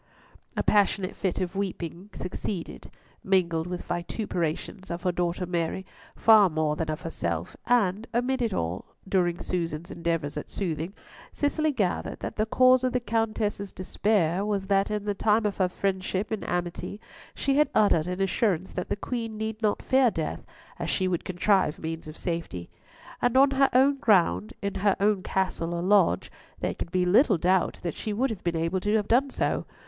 [0.57, 2.89] A passionate fit of weeping succeeded,
[3.23, 5.85] mingled with vituperations of her daughter Mary,
[6.15, 10.95] far more than of herself, and amid it all, during Susan's endeavours at soothing,
[11.31, 15.57] Cicely gathered that the cause of the Countess's despair was that in the time of
[15.57, 16.99] her friendship and amity,
[17.35, 20.43] she had uttered an assurance that the Queen need not fear death,
[20.79, 22.71] as she would contrive means of safety.
[23.21, 27.37] And on her own ground, in her own Castle or Lodge, there could be little
[27.37, 29.67] doubt that she would have been able to have done so.